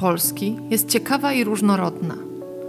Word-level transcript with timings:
Polski 0.00 0.56
jest 0.70 0.88
ciekawa 0.88 1.32
i 1.32 1.44
różnorodna. 1.44 2.14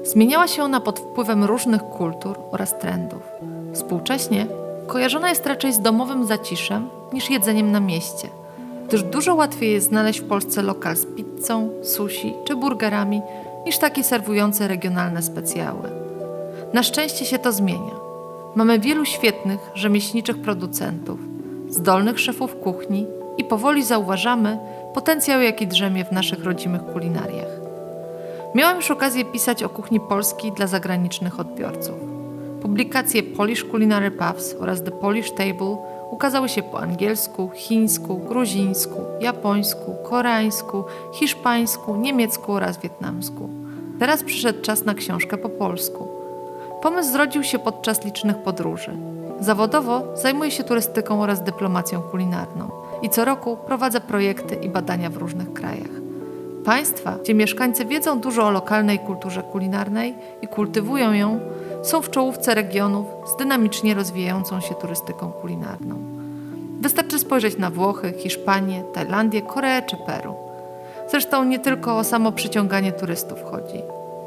Zmieniała 0.03 0.47
się 0.47 0.63
ona 0.63 0.79
pod 0.79 0.99
wpływem 0.99 1.43
różnych 1.43 1.83
kultur 1.83 2.39
oraz 2.51 2.79
trendów. 2.79 3.21
Współcześnie 3.73 4.47
kojarzona 4.87 5.29
jest 5.29 5.45
raczej 5.45 5.73
z 5.73 5.79
domowym 5.79 6.25
zaciszem 6.25 6.89
niż 7.13 7.29
jedzeniem 7.29 7.71
na 7.71 7.79
mieście, 7.79 8.27
gdyż 8.87 9.03
dużo 9.03 9.35
łatwiej 9.35 9.73
jest 9.73 9.87
znaleźć 9.87 10.19
w 10.19 10.27
Polsce 10.27 10.61
lokal 10.61 10.95
z 10.95 11.05
pizzą, 11.05 11.69
sushi 11.83 12.33
czy 12.45 12.55
burgerami 12.55 13.21
niż 13.65 13.77
taki 13.77 14.03
serwujący 14.03 14.67
regionalne 14.67 15.21
specjały. 15.21 15.89
Na 16.73 16.83
szczęście 16.83 17.25
się 17.25 17.39
to 17.39 17.51
zmienia. 17.51 17.95
Mamy 18.55 18.79
wielu 18.79 19.05
świetnych, 19.05 19.59
rzemieślniczych 19.75 20.41
producentów, 20.41 21.19
zdolnych 21.69 22.19
szefów 22.19 22.55
kuchni 22.55 23.05
i 23.37 23.43
powoli 23.43 23.83
zauważamy, 23.83 24.57
potencjał, 24.97 25.41
jaki 25.41 25.67
drzemie 25.67 26.05
w 26.05 26.11
naszych 26.11 26.43
rodzimych 26.43 26.85
kulinariach. 26.85 27.49
Miałam 28.55 28.75
już 28.75 28.91
okazję 28.91 29.25
pisać 29.25 29.63
o 29.63 29.69
kuchni 29.69 29.99
polskiej 29.99 30.51
dla 30.51 30.67
zagranicznych 30.67 31.39
odbiorców. 31.39 31.95
Publikacje 32.61 33.23
Polish 33.23 33.65
Culinary 33.71 34.11
Puffs 34.11 34.55
oraz 34.59 34.83
The 34.83 34.91
Polish 34.91 35.31
Table 35.31 35.77
ukazały 36.11 36.49
się 36.49 36.63
po 36.63 36.79
angielsku, 36.79 37.51
chińsku, 37.55 38.17
gruzińsku, 38.17 39.01
japońsku, 39.19 39.95
koreańsku, 40.09 40.83
hiszpańsku, 41.13 41.95
niemiecku 41.95 42.53
oraz 42.53 42.77
wietnamsku. 42.77 43.49
Teraz 43.99 44.23
przyszedł 44.23 44.61
czas 44.61 44.85
na 44.85 44.93
książkę 44.93 45.37
po 45.37 45.49
polsku. 45.49 46.07
Pomysł 46.81 47.11
zrodził 47.11 47.43
się 47.43 47.59
podczas 47.59 48.05
licznych 48.05 48.37
podróży. 48.37 48.91
Zawodowo 49.39 50.03
zajmuję 50.15 50.51
się 50.51 50.63
turystyką 50.63 51.21
oraz 51.21 51.43
dyplomacją 51.43 52.01
kulinarną 52.01 52.86
i 53.01 53.09
co 53.09 53.25
roku 53.25 53.57
prowadzę 53.57 54.01
projekty 54.01 54.55
i 54.55 54.69
badania 54.69 55.09
w 55.09 55.17
różnych 55.17 55.53
krajach. 55.53 56.07
Państwa, 56.65 57.17
gdzie 57.23 57.33
mieszkańcy 57.33 57.85
wiedzą 57.85 58.19
dużo 58.19 58.45
o 58.45 58.51
lokalnej 58.51 58.99
kulturze 58.99 59.43
kulinarnej 59.43 60.15
i 60.41 60.47
kultywują 60.47 61.13
ją, 61.13 61.39
są 61.83 62.01
w 62.01 62.09
czołówce 62.09 62.55
regionów 62.55 63.05
z 63.33 63.37
dynamicznie 63.37 63.93
rozwijającą 63.93 64.61
się 64.61 64.75
turystyką 64.75 65.31
kulinarną. 65.31 65.95
Wystarczy 66.81 67.19
spojrzeć 67.19 67.57
na 67.57 67.69
Włochy, 67.69 68.13
Hiszpanię, 68.17 68.83
Tajlandię, 68.93 69.41
Koreę 69.41 69.81
czy 69.81 69.97
Peru. 70.05 70.35
Zresztą 71.11 71.43
nie 71.43 71.59
tylko 71.59 71.97
o 71.97 72.03
samo 72.03 72.31
przyciąganie 72.31 72.91
turystów 72.91 73.43
chodzi. 73.43 73.81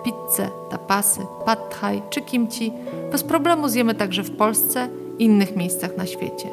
Pizzę, 0.05 0.49
tapasy, 0.71 1.21
pad 1.47 1.81
thai 1.81 2.03
czy 2.11 2.21
kimchi 2.21 2.73
bez 3.13 3.23
problemu 3.25 3.69
zjemy 3.69 3.95
także 3.95 4.23
w 4.23 4.37
Polsce 4.37 4.89
i 5.19 5.25
innych 5.25 5.57
miejscach 5.57 5.97
na 5.97 6.07
świecie. 6.07 6.49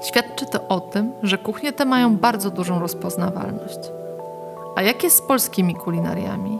Świadczy 0.00 0.46
to 0.46 0.68
o 0.68 0.80
tym, 0.80 1.12
że 1.22 1.38
kuchnie 1.38 1.72
te 1.72 1.84
mają 1.84 2.16
bardzo 2.16 2.50
dużą 2.50 2.80
rozpoznawalność. 2.80 3.78
A 4.76 4.82
jak 4.82 5.04
jest 5.04 5.16
z 5.16 5.22
polskimi 5.22 5.74
kulinariami? 5.74 6.58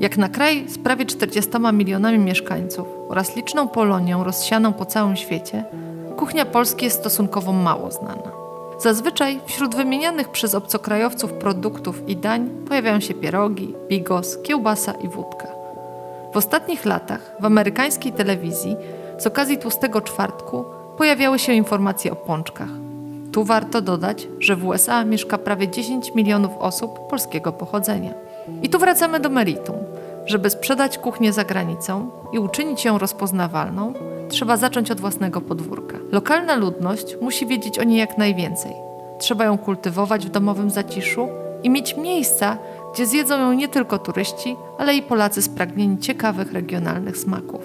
Jak 0.00 0.16
na 0.16 0.28
kraj 0.28 0.68
z 0.68 0.78
prawie 0.78 1.06
40 1.06 1.50
milionami 1.72 2.18
mieszkańców 2.18 2.88
oraz 3.08 3.36
liczną 3.36 3.68
Polonią 3.68 4.24
rozsianą 4.24 4.72
po 4.72 4.84
całym 4.84 5.16
świecie, 5.16 5.64
kuchnia 6.16 6.44
polska 6.44 6.84
jest 6.84 6.98
stosunkowo 6.98 7.52
mało 7.52 7.90
znana. 7.90 8.32
Zazwyczaj 8.78 9.40
wśród 9.46 9.74
wymienianych 9.74 10.28
przez 10.28 10.54
obcokrajowców 10.54 11.32
produktów 11.32 12.08
i 12.08 12.16
dań 12.16 12.50
pojawiają 12.68 13.00
się 13.00 13.14
pierogi, 13.14 13.74
bigos, 13.88 14.38
kiełbasa 14.42 14.92
i 14.92 15.08
wódka. 15.08 15.48
W 16.32 16.36
ostatnich 16.36 16.84
latach 16.84 17.36
w 17.40 17.44
amerykańskiej 17.44 18.12
telewizji 18.12 18.76
z 19.18 19.26
okazji 19.26 19.58
Tłustego 19.58 20.00
Czwartku 20.00 20.64
pojawiały 20.98 21.38
się 21.38 21.52
informacje 21.52 22.12
o 22.12 22.16
pączkach. 22.16 22.68
Tu 23.32 23.44
warto 23.44 23.80
dodać, 23.80 24.28
że 24.40 24.56
w 24.56 24.66
USA 24.66 25.04
mieszka 25.04 25.38
prawie 25.38 25.68
10 25.68 26.14
milionów 26.14 26.52
osób 26.58 27.08
polskiego 27.08 27.52
pochodzenia. 27.52 28.14
I 28.62 28.68
tu 28.68 28.78
wracamy 28.78 29.20
do 29.20 29.28
meritum. 29.28 29.76
Żeby 30.26 30.50
sprzedać 30.50 30.98
kuchnię 30.98 31.32
za 31.32 31.44
granicą 31.44 32.10
i 32.32 32.38
uczynić 32.38 32.84
ją 32.84 32.98
rozpoznawalną, 32.98 33.92
trzeba 34.28 34.56
zacząć 34.56 34.90
od 34.90 35.00
własnego 35.00 35.40
podwórka. 35.40 35.96
Lokalna 36.12 36.56
ludność 36.56 37.16
musi 37.20 37.46
wiedzieć 37.46 37.78
o 37.78 37.84
niej 37.84 37.98
jak 37.98 38.18
najwięcej. 38.18 38.72
Trzeba 39.18 39.44
ją 39.44 39.58
kultywować 39.58 40.26
w 40.26 40.30
domowym 40.30 40.70
zaciszu 40.70 41.28
i 41.62 41.70
mieć 41.70 41.96
miejsca, 41.96 42.58
gdzie 42.94 43.06
zjedzą 43.06 43.38
ją 43.40 43.52
nie 43.52 43.68
tylko 43.68 43.98
turyści, 43.98 44.56
ale 44.78 44.94
i 44.94 45.02
Polacy 45.02 45.42
spragnieni 45.42 45.98
ciekawych 45.98 46.52
regionalnych 46.52 47.16
smaków. 47.16 47.60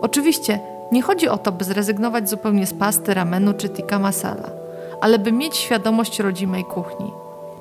Oczywiście 0.00 0.60
nie 0.92 1.02
chodzi 1.02 1.28
o 1.28 1.38
to, 1.38 1.52
by 1.52 1.64
zrezygnować 1.64 2.30
zupełnie 2.30 2.66
z 2.66 2.74
pasty, 2.74 3.14
ramenu 3.14 3.54
czy 3.54 3.68
tikka 3.68 3.98
masala, 3.98 4.50
ale 5.00 5.18
by 5.18 5.32
mieć 5.32 5.56
świadomość 5.56 6.20
rodzimej 6.20 6.64
kuchni. 6.64 7.12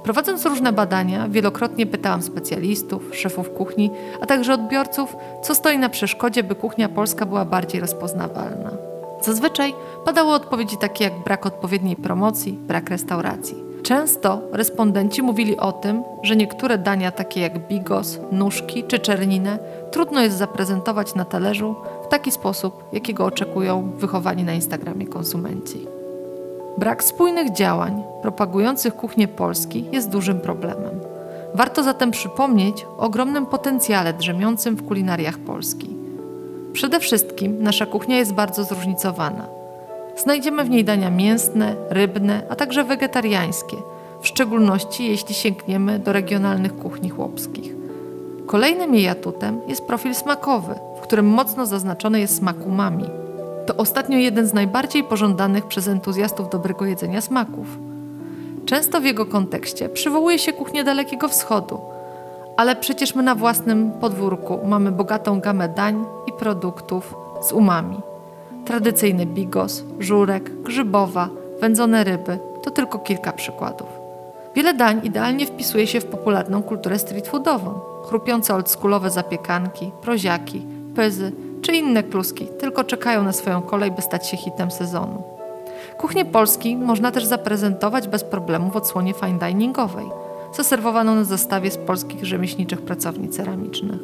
Prowadząc 0.04 0.46
różne 0.46 0.74
badania, 0.74 1.28
wielokrotnie 1.30 1.86
pytałam 1.86 2.22
specjalistów, 2.22 3.16
szefów 3.16 3.50
kuchni, 3.50 3.92
a 4.22 4.26
także 4.26 4.54
odbiorców, 4.54 5.16
co 5.44 5.56
stoi 5.56 5.78
na 5.78 5.90
przeszkodzie, 5.90 6.44
by 6.44 6.56
kuchnia 6.56 6.90
polska 6.90 7.26
była 7.26 7.46
bardziej 7.46 7.82
rozpoznawalna. 7.82 8.72
Zazwyczaj 9.22 9.74
padały 10.06 10.34
odpowiedzi 10.34 10.78
takie 10.78 11.04
jak 11.04 11.14
brak 11.24 11.46
odpowiedniej 11.46 11.96
promocji, 11.96 12.54
brak 12.54 12.90
restauracji. 12.90 13.56
Często 13.84 14.42
respondenci 14.52 15.22
mówili 15.22 15.58
o 15.58 15.72
tym, 15.72 16.04
że 16.24 16.36
niektóre 16.36 16.78
dania 16.78 17.12
takie 17.12 17.42
jak 17.42 17.68
bigos, 17.68 18.20
nóżki 18.32 18.84
czy 18.84 19.00
czerninę 19.00 19.60
trudno 19.92 20.22
jest 20.22 20.38
zaprezentować 20.38 21.16
na 21.16 21.26
talerzu 21.26 21.76
w 22.06 22.08
taki 22.08 22.32
sposób, 22.32 22.84
jakiego 22.94 23.26
oczekują 23.26 23.92
wychowani 23.98 24.44
na 24.44 24.54
Instagramie 24.54 25.08
konsumenci. 25.08 25.88
Brak 26.78 27.04
spójnych 27.04 27.52
działań 27.52 28.04
propagujących 28.22 28.96
kuchnię 28.96 29.28
Polski 29.28 29.86
jest 29.92 30.10
dużym 30.10 30.40
problemem. 30.40 31.00
Warto 31.54 31.84
zatem 31.84 32.12
przypomnieć 32.12 32.86
o 32.98 32.98
ogromnym 32.98 33.46
potencjale 33.46 34.14
drzemiącym 34.14 34.76
w 34.76 34.86
kulinariach 34.86 35.38
Polski. 35.38 35.96
Przede 36.74 37.00
wszystkim 37.00 37.64
nasza 37.64 37.86
kuchnia 37.86 38.18
jest 38.18 38.34
bardzo 38.34 38.64
zróżnicowana. 38.64 39.46
Znajdziemy 40.18 40.64
w 40.64 40.70
niej 40.70 40.84
dania 40.84 41.10
mięsne, 41.10 41.76
rybne, 41.90 42.42
a 42.50 42.56
także 42.56 42.84
wegetariańskie, 42.84 43.78
w 44.22 44.28
szczególności 44.28 45.08
jeśli 45.08 45.36
sięgniemy 45.36 46.00
do 46.00 46.14
regionalnych 46.14 46.78
kuchni 46.78 47.10
chłopskich. 47.10 47.76
Kolejnym 48.46 48.96
jej 48.96 49.08
atutem 49.08 49.62
jest 49.68 49.88
profil 49.88 50.16
smakowy, 50.16 50.76
którym 51.08 51.26
mocno 51.26 51.66
zaznaczony 51.66 52.20
jest 52.20 52.38
smak 52.38 52.68
umami. 52.68 53.06
To 53.66 53.76
ostatnio 53.76 54.18
jeden 54.18 54.48
z 54.48 54.54
najbardziej 54.54 55.04
pożądanych 55.04 55.66
przez 55.66 55.88
entuzjastów 55.88 56.50
dobrego 56.50 56.86
jedzenia 56.86 57.22
smaków. 57.22 57.68
Często 58.66 59.02
w 59.02 59.06
jego 59.06 59.26
kontekście 59.26 59.90
przywołuje 59.90 60.40
się 60.40 60.54
kuchnię 60.54 60.84
Dalekiego 60.84 61.28
Wschodu, 61.28 61.82
ale 62.58 62.76
przecież 62.76 63.16
my 63.16 63.24
na 63.24 63.36
własnym 63.36 63.92
podwórku 63.92 64.60
mamy 64.66 64.92
bogatą 64.92 65.40
gamę 65.40 65.70
dań 65.70 66.06
i 66.28 66.32
produktów 66.34 67.16
z 67.42 67.52
umami. 67.52 67.98
Tradycyjny 68.66 69.26
bigos, 69.26 69.84
żurek, 70.00 70.62
grzybowa, 70.62 71.30
wędzone 71.62 72.04
ryby 72.04 72.40
to 72.64 72.72
tylko 72.72 73.00
kilka 73.00 73.34
przykładów. 73.34 73.88
Wiele 74.56 74.74
dań 74.74 75.02
idealnie 75.04 75.46
wpisuje 75.46 75.88
się 75.88 76.02
w 76.02 76.06
popularną 76.06 76.64
kulturę 76.64 77.00
street 77.00 77.28
foodową. 77.28 77.80
Chrupiące 78.04 78.56
oldschoolowe 78.56 79.10
zapiekanki, 79.10 79.92
proziaki, 80.02 80.66
pyzy 80.96 81.32
czy 81.62 81.76
inne 81.76 82.04
kluski 82.04 82.48
tylko 82.60 82.84
czekają 82.84 83.24
na 83.24 83.34
swoją 83.34 83.62
kolej, 83.62 83.92
by 83.92 84.02
stać 84.02 84.28
się 84.28 84.38
hitem 84.38 84.72
sezonu. 84.72 85.24
Kuchnię 85.98 86.26
Polski 86.26 86.78
można 86.78 87.12
też 87.12 87.26
zaprezentować 87.26 88.08
bez 88.08 88.24
problemu 88.24 88.72
w 88.72 88.76
odsłonie 88.76 89.14
fine 89.14 89.40
diningowej, 89.40 90.06
zaserwowaną 90.56 91.16
na 91.16 91.24
zestawie 91.24 91.72
z 91.72 91.78
polskich 91.78 92.26
rzemieślniczych 92.26 92.82
pracowni 92.82 93.30
ceramicznych. 93.30 94.00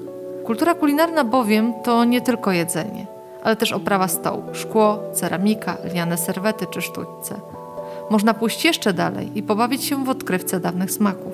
Kultura 0.46 0.76
kulinarna 0.76 1.24
bowiem 1.24 1.74
to 1.84 2.04
nie 2.04 2.22
tylko 2.22 2.52
jedzenie, 2.52 3.08
ale 3.44 3.56
też 3.56 3.72
oprawa 3.72 4.08
stołu, 4.08 4.44
szkło, 4.54 5.00
ceramika, 5.14 5.78
lniane 5.92 6.18
serwety 6.18 6.66
czy 6.66 6.82
sztućce. 6.82 7.36
Można 8.10 8.34
pójść 8.34 8.66
jeszcze 8.66 8.94
dalej 8.94 9.32
i 9.36 9.44
pobawić 9.44 9.84
się 9.84 10.06
w 10.06 10.10
odkrywce 10.10 10.60
dawnych 10.60 10.92
smaków. 10.92 11.34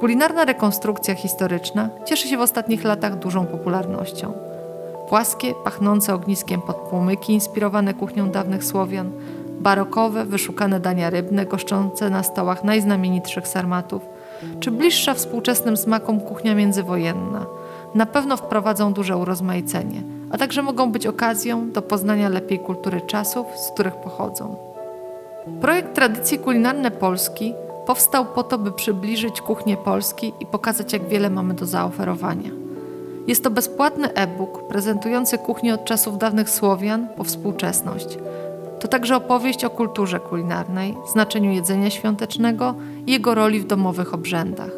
Kulinarna 0.00 0.44
rekonstrukcja 0.44 1.14
historyczna 1.14 1.88
cieszy 2.04 2.28
się 2.28 2.36
w 2.36 2.40
ostatnich 2.40 2.84
latach 2.84 3.18
dużą 3.18 3.46
popularnością. 3.46 4.51
Płaskie, 5.12 5.54
pachnące 5.64 6.14
ogniskiem 6.14 6.62
podpłomyki 6.62 7.32
inspirowane 7.32 7.94
kuchnią 7.94 8.30
dawnych 8.30 8.64
Słowian, 8.64 9.10
barokowe, 9.60 10.24
wyszukane 10.24 10.80
dania 10.80 11.10
rybne 11.10 11.46
goszczące 11.46 12.10
na 12.10 12.22
stołach 12.22 12.64
najznamienitszych 12.64 13.48
sarmatów, 13.48 14.02
czy 14.60 14.70
bliższa 14.70 15.14
współczesnym 15.14 15.76
smakom 15.76 16.20
kuchnia 16.20 16.54
międzywojenna. 16.54 17.46
Na 17.94 18.06
pewno 18.06 18.36
wprowadzą 18.36 18.92
duże 18.92 19.16
urozmaicenie, 19.16 20.02
a 20.30 20.38
także 20.38 20.62
mogą 20.62 20.92
być 20.92 21.06
okazją 21.06 21.70
do 21.70 21.82
poznania 21.82 22.28
lepiej 22.28 22.58
kultury 22.58 23.00
czasów, 23.00 23.46
z 23.56 23.70
których 23.70 23.94
pochodzą. 23.94 24.56
Projekt 25.60 25.94
Tradycje 25.94 26.38
Kulinarne 26.38 26.90
Polski 26.90 27.54
powstał 27.86 28.24
po 28.26 28.42
to, 28.42 28.58
by 28.58 28.72
przybliżyć 28.72 29.40
kuchnię 29.40 29.76
Polski 29.76 30.32
i 30.40 30.46
pokazać, 30.46 30.92
jak 30.92 31.08
wiele 31.08 31.30
mamy 31.30 31.54
do 31.54 31.66
zaoferowania. 31.66 32.61
Jest 33.26 33.44
to 33.44 33.50
bezpłatny 33.50 34.14
e-book 34.14 34.68
prezentujący 34.68 35.38
kuchnię 35.38 35.74
od 35.74 35.84
czasów 35.84 36.18
dawnych 36.18 36.50
Słowian 36.50 37.08
po 37.16 37.24
współczesność. 37.24 38.18
To 38.80 38.88
także 38.88 39.16
opowieść 39.16 39.64
o 39.64 39.70
kulturze 39.70 40.20
kulinarnej, 40.20 40.94
znaczeniu 41.12 41.50
jedzenia 41.50 41.90
świątecznego 41.90 42.74
i 43.06 43.12
jego 43.12 43.34
roli 43.34 43.60
w 43.60 43.66
domowych 43.66 44.14
obrzędach. 44.14 44.70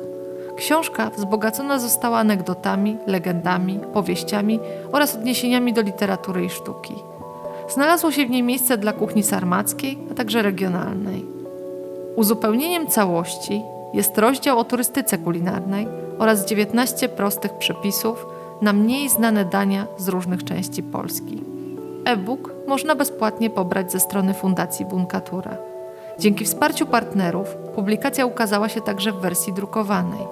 Książka 0.56 1.10
wzbogacona 1.10 1.78
została 1.78 2.18
anegdotami, 2.18 2.96
legendami, 3.06 3.80
powieściami 3.92 4.60
oraz 4.92 5.14
odniesieniami 5.14 5.72
do 5.72 5.82
literatury 5.82 6.44
i 6.44 6.50
sztuki. 6.50 6.94
Znalazło 7.68 8.10
się 8.10 8.26
w 8.26 8.30
niej 8.30 8.42
miejsce 8.42 8.78
dla 8.78 8.92
kuchni 8.92 9.22
sarmackiej, 9.22 9.98
a 10.10 10.14
także 10.14 10.42
regionalnej. 10.42 11.24
Uzupełnieniem 12.16 12.86
całości 12.86 13.62
jest 13.94 14.18
rozdział 14.18 14.58
o 14.58 14.64
turystyce 14.64 15.18
kulinarnej 15.18 15.88
oraz 16.18 16.46
19 16.46 17.08
prostych 17.08 17.52
przepisów 17.52 18.26
na 18.62 18.72
mniej 18.72 19.08
znane 19.08 19.44
dania 19.44 19.86
z 19.96 20.08
różnych 20.08 20.44
części 20.44 20.82
Polski. 20.82 21.42
E-book 22.04 22.54
można 22.66 22.94
bezpłatnie 22.94 23.50
pobrać 23.50 23.92
ze 23.92 24.00
strony 24.00 24.34
Fundacji 24.34 24.86
Bunkatura. 24.86 25.56
Dzięki 26.18 26.44
wsparciu 26.44 26.86
partnerów 26.86 27.48
publikacja 27.74 28.26
ukazała 28.26 28.68
się 28.68 28.80
także 28.80 29.12
w 29.12 29.20
wersji 29.20 29.52
drukowanej. 29.52 30.26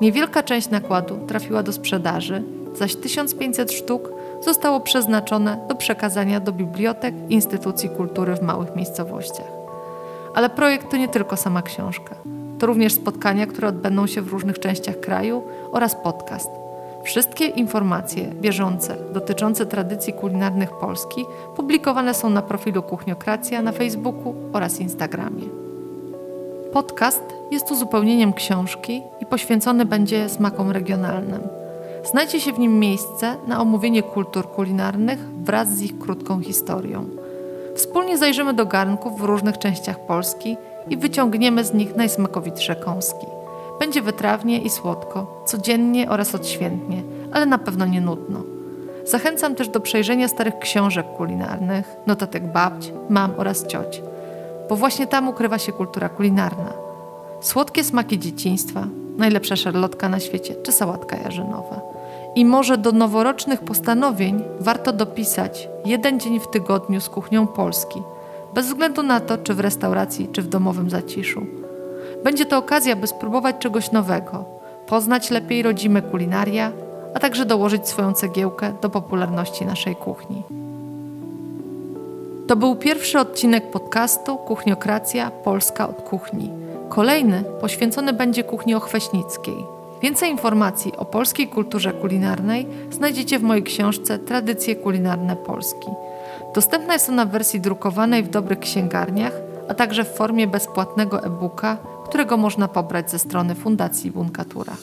Niewielka 0.00 0.42
część 0.42 0.70
nakładu 0.70 1.18
trafiła 1.26 1.62
do 1.62 1.72
sprzedaży, 1.72 2.42
zaś 2.74 2.96
1500 2.96 3.72
sztuk 3.72 4.12
zostało 4.40 4.80
przeznaczone 4.80 5.66
do 5.68 5.74
przekazania 5.74 6.40
do 6.40 6.52
bibliotek 6.52 7.14
i 7.28 7.34
instytucji 7.34 7.88
kultury 7.88 8.36
w 8.36 8.42
małych 8.42 8.76
miejscowościach. 8.76 9.46
Ale 10.34 10.50
projekt 10.50 10.90
to 10.90 10.96
nie 10.96 11.08
tylko 11.08 11.36
sama 11.36 11.62
książka. 11.62 12.14
To 12.58 12.66
również 12.66 12.92
spotkania, 12.92 13.46
które 13.46 13.68
odbędą 13.68 14.06
się 14.06 14.22
w 14.22 14.28
różnych 14.28 14.58
częściach 14.58 15.00
kraju 15.00 15.42
oraz 15.72 15.94
podcast. 15.94 16.50
Wszystkie 17.02 17.46
informacje 17.46 18.24
bieżące 18.24 18.96
dotyczące 19.12 19.66
tradycji 19.66 20.12
kulinarnych 20.12 20.70
Polski 20.70 21.24
publikowane 21.56 22.14
są 22.14 22.30
na 22.30 22.42
profilu 22.42 22.82
Kuchniokracja 22.82 23.62
na 23.62 23.72
Facebooku 23.72 24.34
oraz 24.52 24.80
Instagramie. 24.80 25.42
Podcast 26.72 27.22
jest 27.50 27.70
uzupełnieniem 27.70 28.32
książki 28.32 29.02
i 29.20 29.26
poświęcony 29.26 29.84
będzie 29.84 30.28
smakom 30.28 30.70
regionalnym. 30.70 31.40
Znajdzie 32.04 32.40
się 32.40 32.52
w 32.52 32.58
nim 32.58 32.78
miejsce 32.78 33.36
na 33.46 33.60
omówienie 33.60 34.02
kultur 34.02 34.50
kulinarnych 34.50 35.18
wraz 35.44 35.68
z 35.68 35.82
ich 35.82 35.98
krótką 35.98 36.40
historią. 36.40 37.06
Wspólnie 37.74 38.18
zajrzymy 38.18 38.54
do 38.54 38.66
garnków 38.66 39.20
w 39.20 39.24
różnych 39.24 39.58
częściach 39.58 40.06
Polski 40.06 40.56
i 40.88 40.96
wyciągniemy 40.96 41.64
z 41.64 41.74
nich 41.74 41.96
najsmakowitsze 41.96 42.76
kąski. 42.76 43.26
Będzie 43.82 44.02
wytrawnie 44.02 44.58
i 44.58 44.70
słodko, 44.70 45.42
codziennie 45.46 46.10
oraz 46.10 46.34
odświętnie, 46.34 47.02
ale 47.32 47.46
na 47.46 47.58
pewno 47.58 47.86
nie 47.86 48.00
nudno. 48.00 48.42
Zachęcam 49.06 49.54
też 49.54 49.68
do 49.68 49.80
przejrzenia 49.80 50.28
starych 50.28 50.58
książek 50.58 51.06
kulinarnych, 51.16 51.96
notatek 52.06 52.52
babć, 52.52 52.92
mam 53.10 53.32
oraz 53.36 53.66
cioć, 53.66 54.02
bo 54.68 54.76
właśnie 54.76 55.06
tam 55.06 55.28
ukrywa 55.28 55.58
się 55.58 55.72
kultura 55.72 56.08
kulinarna. 56.08 56.72
Słodkie 57.40 57.84
smaki 57.84 58.18
dzieciństwa, 58.18 58.86
najlepsza 59.16 59.56
szarlotka 59.56 60.08
na 60.08 60.20
świecie 60.20 60.54
czy 60.54 60.72
sałatka 60.72 61.16
jarzynowa. 61.16 61.80
I 62.34 62.44
może 62.44 62.78
do 62.78 62.92
noworocznych 62.92 63.60
postanowień 63.60 64.42
warto 64.60 64.92
dopisać 64.92 65.68
jeden 65.84 66.20
dzień 66.20 66.40
w 66.40 66.50
tygodniu 66.50 67.00
z 67.00 67.08
kuchnią 67.08 67.46
Polski, 67.46 68.02
bez 68.54 68.66
względu 68.66 69.02
na 69.02 69.20
to, 69.20 69.38
czy 69.38 69.54
w 69.54 69.60
restauracji, 69.60 70.28
czy 70.32 70.42
w 70.42 70.48
domowym 70.48 70.90
zaciszu. 70.90 71.61
Będzie 72.24 72.46
to 72.46 72.58
okazja, 72.58 72.96
by 72.96 73.06
spróbować 73.06 73.56
czegoś 73.58 73.92
nowego, 73.92 74.44
poznać 74.86 75.30
lepiej 75.30 75.62
rodzime 75.62 76.02
kulinaria, 76.02 76.72
a 77.14 77.20
także 77.20 77.46
dołożyć 77.46 77.88
swoją 77.88 78.12
cegiełkę 78.12 78.72
do 78.82 78.90
popularności 78.90 79.66
naszej 79.66 79.96
kuchni. 79.96 80.42
To 82.46 82.56
był 82.56 82.76
pierwszy 82.76 83.18
odcinek 83.18 83.70
podcastu 83.70 84.36
Kuchniokracja 84.36 85.30
Polska 85.30 85.88
od 85.88 86.02
kuchni. 86.02 86.50
Kolejny 86.88 87.44
poświęcony 87.60 88.12
będzie 88.12 88.44
kuchni 88.44 88.74
ochweśnickiej. 88.74 89.56
Więcej 90.02 90.30
informacji 90.30 90.96
o 90.96 91.04
polskiej 91.04 91.48
kulturze 91.48 91.92
kulinarnej 91.92 92.66
znajdziecie 92.90 93.38
w 93.38 93.42
mojej 93.42 93.62
książce 93.62 94.18
Tradycje 94.18 94.76
kulinarne 94.76 95.36
Polski. 95.36 95.88
Dostępna 96.54 96.92
jest 96.92 97.08
ona 97.08 97.26
w 97.26 97.30
wersji 97.30 97.60
drukowanej 97.60 98.22
w 98.22 98.30
dobrych 98.30 98.58
księgarniach, 98.58 99.32
a 99.68 99.74
także 99.74 100.04
w 100.04 100.14
formie 100.14 100.46
bezpłatnego 100.46 101.24
e-booka, 101.24 101.76
którego 102.12 102.36
można 102.36 102.68
pobrać 102.68 103.10
ze 103.10 103.18
strony 103.18 103.54
Fundacji 103.54 104.10
Bunkatura. 104.10 104.76